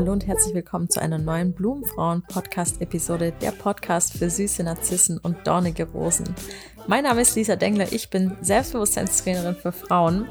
[0.00, 5.84] Hallo und herzlich willkommen zu einer neuen Blumenfrauen-Podcast-Episode, der Podcast für süße Narzissen und dornige
[5.90, 6.34] Rosen.
[6.86, 10.26] Mein Name ist Lisa Dengler, ich bin Selbstbewusstseinstrainerin für Frauen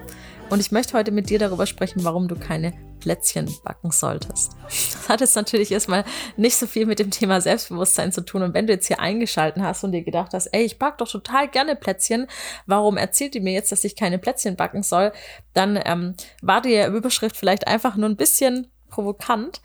[0.49, 4.53] und ich möchte heute mit dir darüber sprechen, warum du keine Plätzchen backen solltest.
[4.65, 6.03] Das hat jetzt natürlich erstmal
[6.35, 8.41] nicht so viel mit dem Thema Selbstbewusstsein zu tun.
[8.41, 11.07] Und wenn du jetzt hier eingeschalten hast und dir gedacht hast, ey, ich back doch
[11.07, 12.25] total gerne Plätzchen,
[12.65, 15.11] warum erzählt die mir jetzt, dass ich keine Plätzchen backen soll?
[15.53, 19.61] Dann ähm, war die Überschrift vielleicht einfach nur ein bisschen provokant.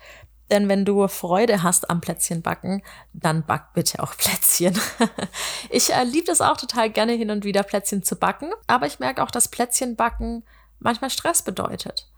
[0.51, 2.83] Denn wenn du Freude hast am Plätzchenbacken,
[3.13, 4.79] dann back bitte auch Plätzchen.
[5.69, 8.99] ich äh, liebe das auch total gerne hin und wieder Plätzchen zu backen, aber ich
[8.99, 10.43] merke auch, dass Plätzchenbacken
[10.79, 12.11] manchmal Stress bedeutet.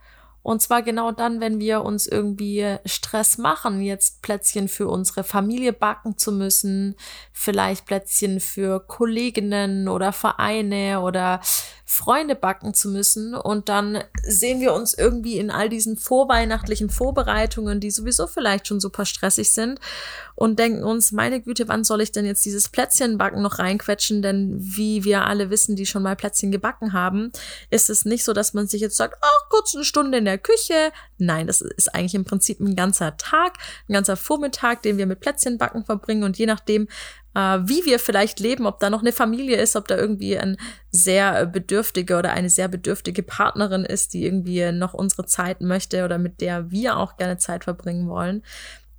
[0.48, 5.74] Und zwar genau dann, wenn wir uns irgendwie Stress machen, jetzt Plätzchen für unsere Familie
[5.74, 6.96] backen zu müssen,
[7.34, 11.42] vielleicht Plätzchen für Kolleginnen oder Vereine oder
[11.90, 13.34] Freunde backen zu müssen.
[13.34, 18.82] Und dann sehen wir uns irgendwie in all diesen vorweihnachtlichen Vorbereitungen, die sowieso vielleicht schon
[18.82, 19.80] super stressig sind
[20.36, 24.22] und denken uns, meine Güte, wann soll ich denn jetzt dieses Plätzchenbacken noch reinquetschen?
[24.22, 27.32] Denn wie wir alle wissen, die schon mal Plätzchen gebacken haben,
[27.70, 30.38] ist es nicht so, dass man sich jetzt sagt, ach, kurz eine Stunde in der
[30.38, 30.92] Küche.
[31.18, 35.22] Nein, das ist eigentlich im Prinzip ein ganzer Tag, ein ganzer Vormittag, den wir mit
[35.22, 36.90] Plätzchenbacken verbringen und je nachdem,
[37.40, 40.58] wie wir vielleicht leben, ob da noch eine Familie ist, ob da irgendwie ein
[40.90, 46.18] sehr bedürftige oder eine sehr bedürftige Partnerin ist, die irgendwie noch unsere Zeit möchte oder
[46.18, 48.44] mit der wir auch gerne Zeit verbringen wollen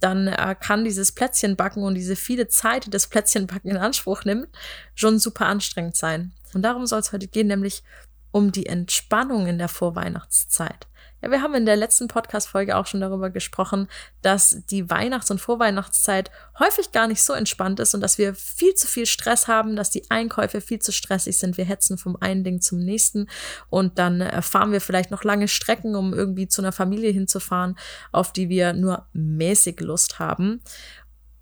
[0.00, 4.48] dann äh, kann dieses Plätzchenbacken und diese viele Zeit, die das Plätzchenbacken in Anspruch nimmt,
[4.94, 6.33] schon super anstrengend sein.
[6.55, 7.83] Und darum soll es heute gehen, nämlich
[8.31, 10.86] um die Entspannung in der Vorweihnachtszeit.
[11.20, 13.88] Ja, wir haben in der letzten Podcast-Folge auch schon darüber gesprochen,
[14.22, 18.75] dass die Weihnachts- und Vorweihnachtszeit häufig gar nicht so entspannt ist und dass wir viel
[18.75, 21.56] zu viel Stress haben, dass die Einkäufe viel zu stressig sind.
[21.56, 23.28] Wir hetzen vom einen Ding zum nächsten
[23.69, 27.76] und dann äh, fahren wir vielleicht noch lange Strecken, um irgendwie zu einer Familie hinzufahren,
[28.12, 30.60] auf die wir nur mäßig Lust haben.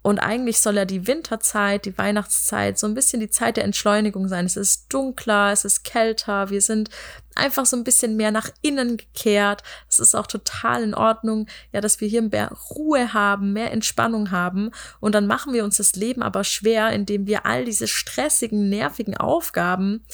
[0.06, 4.28] Und eigentlich soll ja die Winterzeit, die Weihnachtszeit so ein bisschen die Zeit der Entschleunigung
[4.28, 4.47] sein.
[4.47, 6.91] Es ist dunkler, es ist kälter, wir sind
[7.34, 9.65] einfach so ein bisschen mehr nach innen gekehrt.
[9.91, 14.31] Es ist auch total in Ordnung, ja, dass wir hier mehr Ruhe haben, mehr Entspannung
[14.31, 14.71] haben.
[15.00, 19.17] Und dann machen wir uns das Leben aber schwer, indem wir all diese stressigen, nervigen
[19.17, 20.05] Aufgaben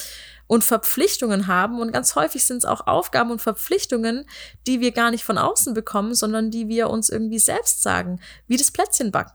[0.46, 1.78] und Verpflichtungen haben.
[1.80, 4.24] Und ganz häufig sind es auch Aufgaben und Verpflichtungen,
[4.66, 8.56] die wir gar nicht von außen bekommen, sondern die wir uns irgendwie selbst sagen, wie
[8.56, 9.34] das Plätzchenbacken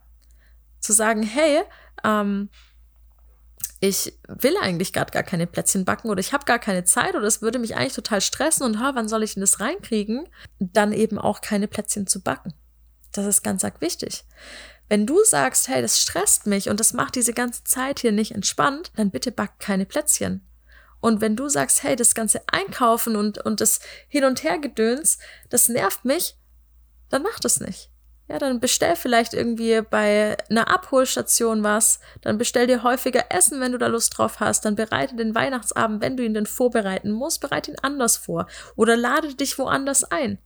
[0.80, 1.62] zu sagen, hey,
[2.04, 2.50] ähm,
[3.80, 7.26] ich will eigentlich gerade gar keine Plätzchen backen oder ich habe gar keine Zeit oder
[7.26, 10.28] es würde mich eigentlich total stressen und ha, wann soll ich denn das reinkriegen?
[10.60, 12.54] Dann eben auch keine Plätzchen zu backen.
[13.12, 14.26] Das ist ganz, ganz wichtig.
[14.90, 18.32] Wenn du sagst, hey, das stresst mich und das macht diese ganze Zeit hier nicht
[18.32, 20.48] entspannt, dann bitte back keine Plätzchen.
[21.00, 25.70] Und wenn du sagst, hey, das ganze Einkaufen und, und das Hin- und Hergedöns, das
[25.70, 26.36] nervt mich,
[27.10, 27.92] dann mach das nicht.
[28.30, 32.00] Ja, dann bestell vielleicht irgendwie bei einer Abholstation was.
[32.22, 34.66] Dann bestell dir häufiger Essen, wenn du da Lust drauf hast.
[34.66, 38.48] Dann bereite den Weihnachtsabend, wenn du ihn denn vorbereiten musst, bereite ihn anders vor.
[38.76, 40.40] Oder lade dich woanders ein.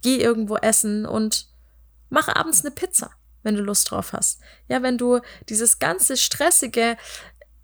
[0.00, 1.48] Geh irgendwo essen und
[2.08, 3.10] mach abends eine Pizza,
[3.42, 4.40] wenn du Lust drauf hast.
[4.68, 6.96] Ja, wenn du dieses ganze stressige,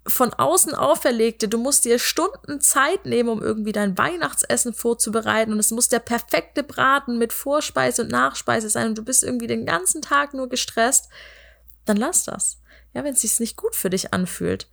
[0.06, 5.58] von außen auferlegte, du musst dir Stunden Zeit nehmen, um irgendwie dein Weihnachtsessen vorzubereiten und
[5.58, 9.64] es muss der perfekte Braten mit Vorspeise und Nachspeise sein und du bist irgendwie den
[9.64, 11.08] ganzen Tag nur gestresst,
[11.86, 12.60] dann lass das.
[12.92, 14.68] Ja, wenn es sich nicht gut für dich anfühlt.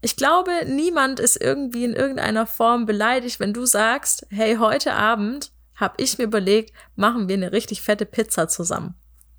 [0.00, 5.52] Ich glaube, niemand ist irgendwie in irgendeiner Form beleidigt, wenn du sagst, hey, heute Abend
[5.76, 8.94] habe ich mir überlegt, machen wir eine richtig fette Pizza zusammen.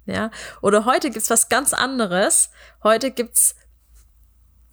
[0.06, 2.50] Ja, oder heute gibt's was ganz anderes.
[2.82, 3.56] Heute gibt's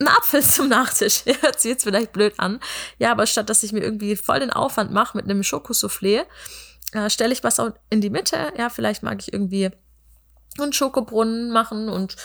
[0.00, 1.25] ein Apfel zum Nachtisch.
[1.41, 2.61] Hört sich jetzt vielleicht blöd an.
[2.99, 6.25] Ja, aber statt dass ich mir irgendwie voll den Aufwand mache mit einem Schokosoufflé,
[6.93, 8.53] äh, stelle ich was auch in die Mitte.
[8.57, 9.71] Ja, vielleicht mag ich irgendwie
[10.59, 12.16] einen Schokobrunnen machen und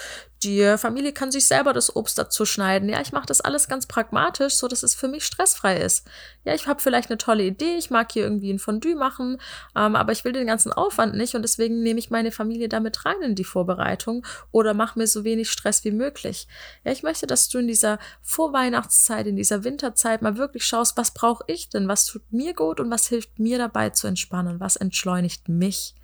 [0.46, 2.88] die Familie kann sich selber das Obst dazu schneiden.
[2.88, 6.08] Ja, ich mache das alles ganz pragmatisch, so dass es für mich stressfrei ist.
[6.44, 9.42] Ja, ich habe vielleicht eine tolle Idee, ich mag hier irgendwie ein Fondue machen,
[9.76, 13.06] ähm, aber ich will den ganzen Aufwand nicht und deswegen nehme ich meine Familie damit
[13.06, 16.48] rein in die Vorbereitung oder mache mir so wenig Stress wie möglich.
[16.84, 21.12] Ja, ich möchte, dass du in dieser Vorweihnachtszeit, in dieser Winterzeit mal wirklich schaust, was
[21.12, 24.76] brauche ich denn, was tut mir gut und was hilft mir dabei zu entspannen, was
[24.76, 25.96] entschleunigt mich.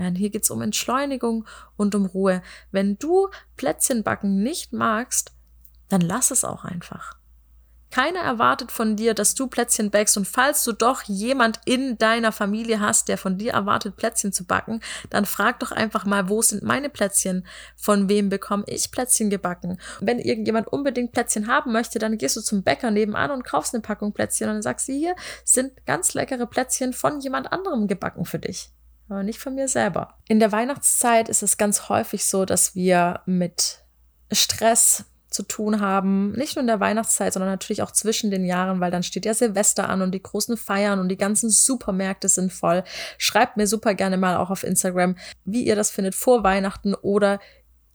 [0.00, 2.40] Ja, und hier geht's um Entschleunigung und um Ruhe.
[2.70, 5.32] Wenn du Plätzchenbacken nicht magst,
[5.90, 7.18] dann lass es auch einfach.
[7.90, 12.32] Keiner erwartet von dir, dass du Plätzchen backst und falls du doch jemand in deiner
[12.32, 14.80] Familie hast, der von dir erwartet, Plätzchen zu backen,
[15.10, 17.46] dann frag doch einfach mal, wo sind meine Plätzchen?
[17.76, 19.78] Von wem bekomme ich Plätzchen gebacken?
[20.00, 23.82] wenn irgendjemand unbedingt Plätzchen haben möchte, dann gehst du zum Bäcker nebenan und kaufst eine
[23.82, 25.14] Packung Plätzchen und dann sagst du, hier
[25.44, 28.70] sind ganz leckere Plätzchen von jemand anderem gebacken für dich.
[29.10, 30.14] Aber nicht von mir selber.
[30.28, 33.80] In der Weihnachtszeit ist es ganz häufig so, dass wir mit
[34.32, 38.80] Stress zu tun haben, nicht nur in der Weihnachtszeit, sondern natürlich auch zwischen den Jahren,
[38.80, 42.52] weil dann steht ja Silvester an und die großen Feiern und die ganzen Supermärkte sind
[42.52, 42.82] voll.
[43.16, 47.38] Schreibt mir super gerne mal auch auf Instagram, wie ihr das findet, vor Weihnachten oder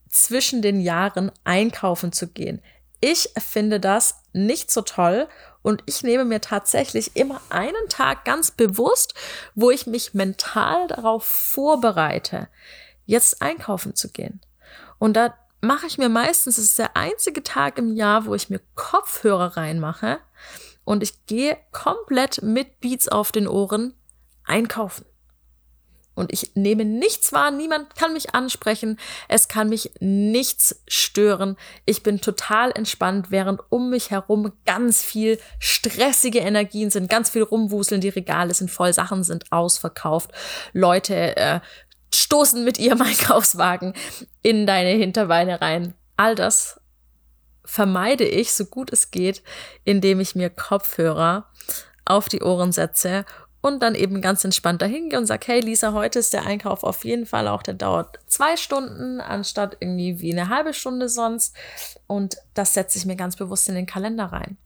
[0.09, 2.62] zwischen den Jahren einkaufen zu gehen.
[3.01, 5.27] Ich finde das nicht so toll
[5.65, 9.15] und ich nehme mir tatsächlich immer einen Tag ganz bewusst,
[9.56, 12.50] wo ich mich mental darauf vorbereite,
[13.07, 14.41] jetzt einkaufen zu gehen.
[15.00, 18.51] Und da mache ich mir meistens, es ist der einzige Tag im Jahr, wo ich
[18.51, 20.19] mir Kopfhörer reinmache
[20.83, 23.95] und ich gehe komplett mit Beats auf den Ohren
[24.44, 25.06] einkaufen.
[26.15, 28.97] Und ich nehme nichts wahr, niemand kann mich ansprechen,
[29.27, 31.57] es kann mich nichts stören.
[31.85, 37.44] Ich bin total entspannt, während um mich herum ganz viel stressige Energien sind, ganz viel
[37.44, 40.31] rumwuseln, die Regale sind voll, Sachen sind ausverkauft,
[40.71, 41.59] Leute äh,
[42.13, 43.94] stoßen mit ihrem Einkaufswagen
[44.41, 45.94] in deine Hinterbeine rein.
[46.17, 46.79] All das
[47.65, 49.44] vermeide ich so gut es geht,
[49.83, 51.51] indem ich mir Kopfhörer
[52.06, 53.25] auf die Ohren setze
[53.65, 56.83] und dann eben ganz entspannt dahin gehe und sage, hey Lisa, heute ist der Einkauf
[56.83, 61.56] auf jeden Fall auch, der dauert zwei Stunden anstatt irgendwie wie eine halbe Stunde sonst.
[62.06, 64.57] Und das setze ich mir ganz bewusst in den Kalender rein.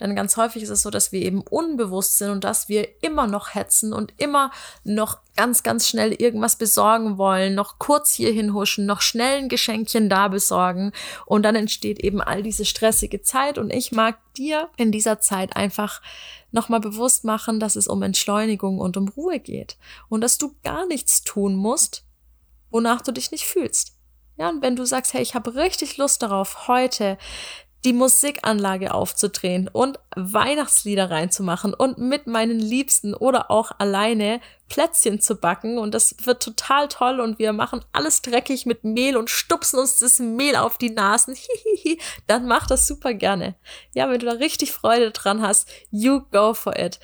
[0.00, 3.26] Denn ganz häufig ist es so, dass wir eben unbewusst sind und dass wir immer
[3.26, 4.50] noch hetzen und immer
[4.82, 10.08] noch ganz, ganz schnell irgendwas besorgen wollen, noch kurz hierhin huschen, noch schnell ein Geschenkchen
[10.08, 10.90] da besorgen.
[11.26, 13.56] Und dann entsteht eben all diese stressige Zeit.
[13.56, 16.02] Und ich mag dir in dieser Zeit einfach
[16.50, 19.78] nochmal bewusst machen, dass es um Entschleunigung und um Ruhe geht.
[20.08, 22.04] Und dass du gar nichts tun musst,
[22.70, 23.94] wonach du dich nicht fühlst.
[24.38, 27.16] Ja, und wenn du sagst, hey, ich habe richtig Lust darauf, heute
[27.84, 35.36] die Musikanlage aufzudrehen und Weihnachtslieder reinzumachen und mit meinen Liebsten oder auch alleine Plätzchen zu
[35.36, 39.78] backen und das wird total toll und wir machen alles dreckig mit Mehl und stupsen
[39.78, 41.34] uns das Mehl auf die Nasen,
[41.64, 43.54] hihihi, dann mach das super gerne.
[43.94, 46.98] Ja, wenn du da richtig Freude dran hast, you go for it.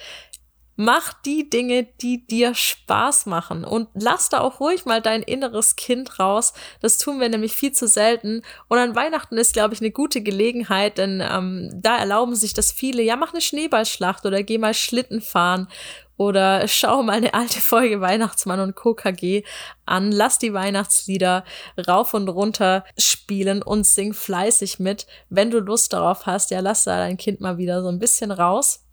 [0.76, 5.76] Mach die Dinge, die dir Spaß machen und lass da auch ruhig mal dein inneres
[5.76, 6.52] Kind raus.
[6.80, 8.42] Das tun wir nämlich viel zu selten.
[8.68, 12.72] Und an Weihnachten ist, glaube ich, eine gute Gelegenheit, denn ähm, da erlauben sich das
[12.72, 13.02] viele.
[13.02, 15.68] Ja, mach eine Schneeballschlacht oder geh mal Schlitten fahren
[16.16, 19.44] oder schau mal eine alte Folge Weihnachtsmann und KKG
[19.86, 20.12] an.
[20.12, 21.44] Lass die Weihnachtslieder
[21.86, 25.06] rauf und runter spielen und sing fleißig mit.
[25.28, 28.30] Wenn du Lust darauf hast, ja, lass da dein Kind mal wieder so ein bisschen
[28.30, 28.83] raus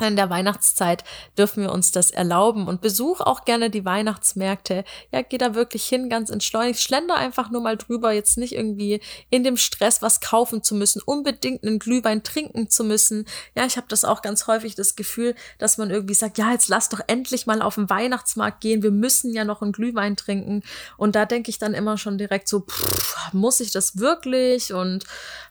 [0.00, 1.04] in der Weihnachtszeit
[1.38, 4.84] dürfen wir uns das erlauben und besuch auch gerne die Weihnachtsmärkte.
[5.10, 6.80] Ja, geh da wirklich hin, ganz entschleunigt.
[6.80, 9.00] Schlender einfach nur mal drüber, jetzt nicht irgendwie
[9.30, 13.26] in dem Stress was kaufen zu müssen, unbedingt einen Glühwein trinken zu müssen.
[13.54, 16.68] Ja, ich habe das auch ganz häufig das Gefühl, dass man irgendwie sagt, ja, jetzt
[16.68, 18.82] lass doch endlich mal auf den Weihnachtsmarkt gehen.
[18.82, 20.62] Wir müssen ja noch einen Glühwein trinken.
[20.98, 24.74] Und da denke ich dann immer schon direkt so, pff, muss ich das wirklich?
[24.74, 25.04] Und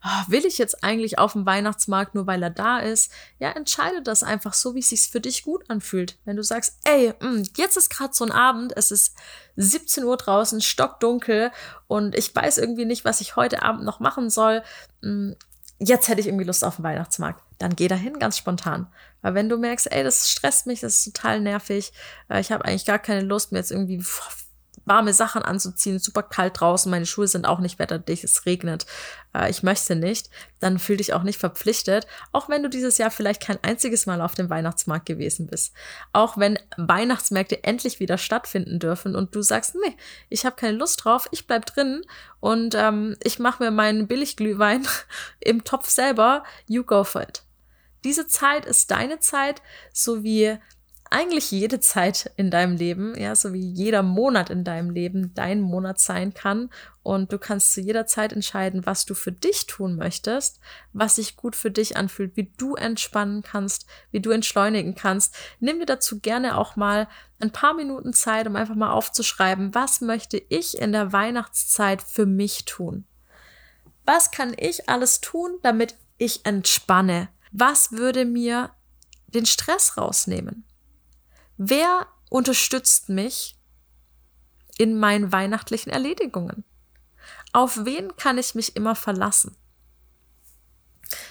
[0.03, 3.11] oh, will ich jetzt eigentlich auf dem Weihnachtsmarkt nur weil er da ist?
[3.39, 6.17] Ja, entscheide das einfach so, wie es sich für dich gut anfühlt.
[6.25, 9.15] Wenn du sagst, ey, mh, mm, jetzt ist gerade so ein Abend, es ist
[9.55, 11.51] 17 Uhr draußen, stockdunkel
[11.87, 14.63] und ich weiß irgendwie nicht, was ich heute Abend noch machen soll.
[15.01, 15.35] Mh, mm,
[15.79, 17.41] jetzt hätte ich irgendwie Lust auf den Weihnachtsmarkt.
[17.57, 18.87] Dann geh dahin ganz spontan.
[19.21, 21.93] Weil wenn du merkst, ey, das stresst mich, das ist total nervig,
[22.29, 24.01] äh, ich habe eigentlich gar keine Lust mir jetzt irgendwie
[24.85, 28.85] warme Sachen anzuziehen, super kalt draußen, meine Schuhe sind auch nicht wetterdicht, es regnet,
[29.33, 33.11] äh, ich möchte nicht, dann fühl dich auch nicht verpflichtet, auch wenn du dieses Jahr
[33.11, 35.73] vielleicht kein einziges Mal auf dem Weihnachtsmarkt gewesen bist.
[36.13, 39.95] Auch wenn Weihnachtsmärkte endlich wieder stattfinden dürfen und du sagst, nee,
[40.29, 42.03] ich habe keine Lust drauf, ich bleib drin
[42.39, 44.87] und ähm, ich mache mir meinen Billigglühwein
[45.39, 47.43] im Topf selber, you go for it.
[48.03, 50.59] Diese Zeit ist deine Zeit, so wie
[51.15, 55.61] eigentlich jede Zeit in deinem Leben, ja, so wie jeder Monat in deinem Leben dein
[55.61, 56.69] Monat sein kann.
[57.03, 60.59] Und du kannst zu jeder Zeit entscheiden, was du für dich tun möchtest,
[60.91, 65.33] was sich gut für dich anfühlt, wie du entspannen kannst, wie du entschleunigen kannst.
[65.61, 67.07] Nimm dir dazu gerne auch mal
[67.39, 72.25] ein paar Minuten Zeit, um einfach mal aufzuschreiben, was möchte ich in der Weihnachtszeit für
[72.25, 73.05] mich tun?
[74.03, 77.29] Was kann ich alles tun, damit ich entspanne?
[77.53, 78.71] Was würde mir
[79.27, 80.65] den Stress rausnehmen?
[81.57, 83.57] Wer unterstützt mich
[84.77, 86.63] in meinen weihnachtlichen Erledigungen?
[87.53, 89.55] Auf wen kann ich mich immer verlassen?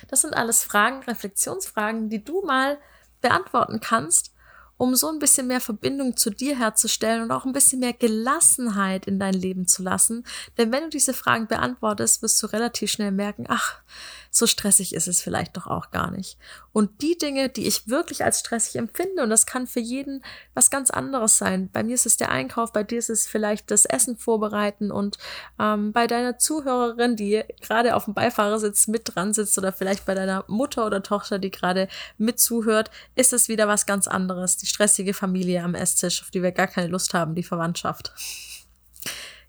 [0.08, 2.78] Das sind alles Fragen, Reflexionsfragen, die du mal
[3.20, 4.33] beantworten kannst,
[4.84, 9.06] um so ein bisschen mehr Verbindung zu dir herzustellen und auch ein bisschen mehr Gelassenheit
[9.06, 10.24] in dein Leben zu lassen.
[10.58, 13.80] Denn wenn du diese Fragen beantwortest, wirst du relativ schnell merken, ach,
[14.34, 16.36] so stressig ist es vielleicht doch auch gar nicht.
[16.72, 20.24] Und die Dinge, die ich wirklich als stressig empfinde, und das kann für jeden
[20.54, 21.70] was ganz anderes sein.
[21.72, 25.18] Bei mir ist es der Einkauf, bei dir ist es vielleicht das Essen vorbereiten und
[25.60, 30.14] ähm, bei deiner Zuhörerin, die gerade auf dem Beifahrersitz mit dran sitzt oder vielleicht bei
[30.14, 31.86] deiner Mutter oder Tochter, die gerade
[32.18, 34.56] mit zuhört, ist es wieder was ganz anderes.
[34.56, 38.12] Die stressige Familie am Esstisch, auf die wir gar keine Lust haben, die Verwandtschaft.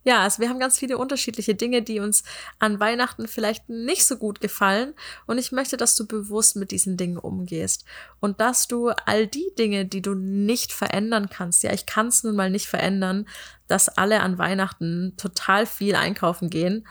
[0.04, 2.24] Ja, also wir haben ganz viele unterschiedliche Dinge, die uns
[2.60, 4.94] an Weihnachten vielleicht nicht so gut gefallen.
[5.26, 7.86] Und ich möchte, dass du bewusst mit diesen Dingen umgehst.
[8.20, 12.24] Und dass du all die Dinge, die du nicht verändern kannst, ja, ich kann es
[12.24, 13.28] nun mal nicht verändern,
[13.68, 16.88] dass alle an Weihnachten total viel einkaufen gehen,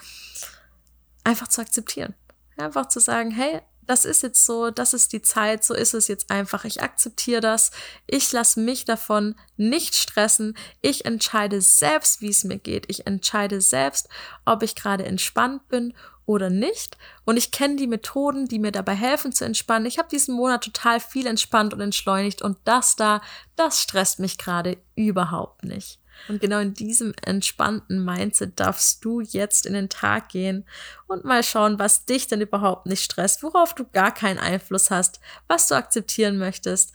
[1.23, 2.14] einfach zu akzeptieren.
[2.57, 6.09] Einfach zu sagen, hey, das ist jetzt so, das ist die Zeit, so ist es
[6.09, 6.64] jetzt einfach.
[6.64, 7.71] Ich akzeptiere das.
[8.07, 10.57] Ich lasse mich davon nicht stressen.
[10.81, 12.87] Ich entscheide selbst, wie es mir geht.
[12.88, 14.09] Ich entscheide selbst,
[14.45, 15.95] ob ich gerade entspannt bin
[16.26, 16.97] oder nicht.
[17.25, 19.87] Und ich kenne die Methoden, die mir dabei helfen zu entspannen.
[19.87, 23.21] Ich habe diesen Monat total viel entspannt und entschleunigt und das da,
[23.57, 26.00] das stresst mich gerade überhaupt nicht.
[26.28, 30.64] Und genau in diesem entspannten Mindset darfst du jetzt in den Tag gehen
[31.07, 35.21] und mal schauen, was dich denn überhaupt nicht stresst, worauf du gar keinen Einfluss hast,
[35.49, 36.93] was du akzeptieren möchtest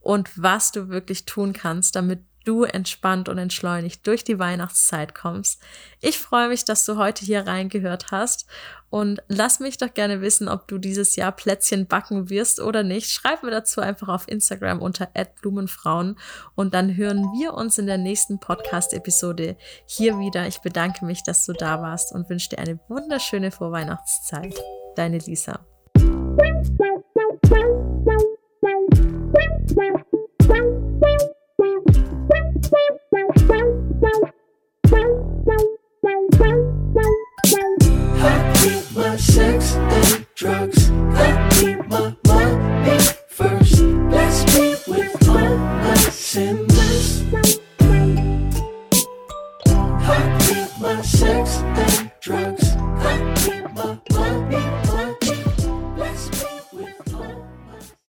[0.00, 5.60] und was du wirklich tun kannst, damit du entspannt und entschleunigt durch die Weihnachtszeit kommst.
[6.00, 8.46] Ich freue mich, dass du heute hier reingehört hast
[8.90, 13.10] und lass mich doch gerne wissen, ob du dieses Jahr Plätzchen backen wirst oder nicht.
[13.10, 15.08] Schreib mir dazu einfach auf Instagram unter
[15.40, 16.18] @blumenfrauen
[16.54, 19.56] und dann hören wir uns in der nächsten Podcast Episode
[19.86, 20.46] hier wieder.
[20.46, 24.60] Ich bedanke mich, dass du da warst und wünsche dir eine wunderschöne Vorweihnachtszeit.
[24.94, 25.64] Deine Lisa.